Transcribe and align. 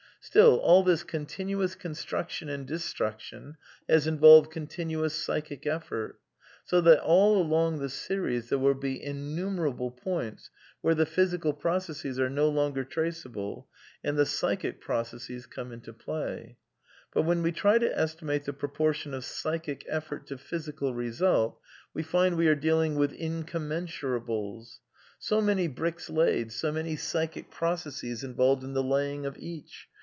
Still, 0.23 0.59
all 0.59 0.83
this 0.83 1.03
continuous 1.03 1.73
con 1.73 1.95
struction 1.95 2.47
and 2.47 2.67
destruction 2.67 3.57
has 3.89 4.05
involved 4.05 4.51
continuous 4.51 5.17
psychie*^ 5.17 5.65
effort; 5.65 6.19
so 6.63 6.79
that 6.79 7.01
all 7.01 7.41
along 7.41 7.79
the 7.79 7.89
series 7.89 8.49
there 8.49 8.59
will 8.59 8.75
be 8.75 8.99
innumer 8.99 9.73
able 9.73 9.89
points 9.89 10.51
where 10.81 10.93
the 10.93 11.07
physical 11.07 11.53
processes 11.53 12.19
are 12.19 12.29
no 12.29 12.47
longer 12.49 12.83
trace 12.83 13.25
able, 13.25 13.67
and 14.03 14.15
the 14.15 14.27
psychic 14.27 14.79
processes 14.79 15.47
come 15.47 15.71
into 15.71 15.91
play. 15.91 16.59
But 17.15 17.23
when 17.23 17.41
we 17.41 17.51
try 17.51 17.79
to 17.79 17.99
estimate 17.99 18.43
the 18.45 18.53
proportion 18.53 19.15
of 19.15 19.25
psychic 19.25 19.83
effort 19.89 20.27
to 20.27 20.37
physical 20.37 20.93
result 20.93 21.59
we 21.95 22.03
find 22.03 22.37
we 22.37 22.47
are 22.47 22.53
dealing 22.53 22.93
with 22.93 23.11
incom 23.13 23.61
mensurables.*® 23.69 24.77
So 25.17 25.41
many 25.41 25.67
bricks 25.67 26.11
laid, 26.11 26.51
so 26.51 26.71
many 26.71 26.95
psychic 26.95 27.49
processes 27.49 28.23
involved 28.23 28.63
in 28.63 28.73
the 28.73 28.83
laying 28.83 29.25
of 29.25 29.35
each. 29.39 29.87